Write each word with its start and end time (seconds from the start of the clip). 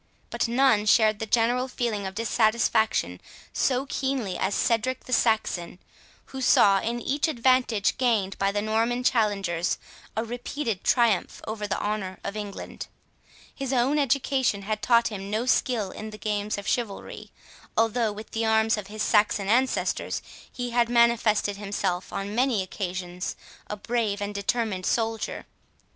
But 0.31 0.47
none 0.47 0.87
shared 0.87 1.19
the 1.19 1.27
general 1.27 1.67
feeling 1.67 2.07
of 2.07 2.15
dissatisfaction 2.15 3.21
so 3.53 3.85
keenly 3.87 4.35
as 4.35 4.55
Cedric 4.55 5.03
the 5.03 5.13
Saxon, 5.13 5.77
who 6.33 6.41
saw, 6.41 6.79
in 6.79 6.99
each 6.99 7.27
advantage 7.27 7.99
gained 7.99 8.35
by 8.39 8.51
the 8.51 8.63
Norman 8.63 9.03
challengers, 9.03 9.77
a 10.17 10.25
repeated 10.25 10.83
triumph 10.83 11.39
over 11.47 11.67
the 11.67 11.79
honour 11.79 12.17
of 12.23 12.35
England. 12.35 12.87
His 13.53 13.71
own 13.71 13.99
education 13.99 14.63
had 14.63 14.81
taught 14.81 15.09
him 15.09 15.29
no 15.29 15.45
skill 15.45 15.91
in 15.91 16.09
the 16.09 16.17
games 16.17 16.57
of 16.57 16.67
chivalry, 16.67 17.31
although, 17.77 18.11
with 18.11 18.31
the 18.31 18.43
arms 18.43 18.77
of 18.77 18.87
his 18.87 19.03
Saxon 19.03 19.49
ancestors, 19.49 20.23
he 20.51 20.71
had 20.71 20.89
manifested 20.89 21.57
himself, 21.57 22.11
on 22.11 22.33
many 22.33 22.63
occasions, 22.63 23.35
a 23.67 23.77
brave 23.77 24.19
and 24.19 24.33
determined 24.33 24.87
soldier. 24.87 25.45